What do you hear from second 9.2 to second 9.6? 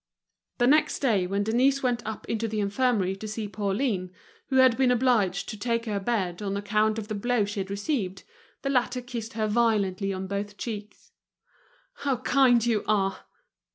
her